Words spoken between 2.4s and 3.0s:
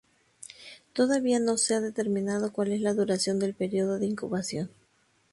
cual es la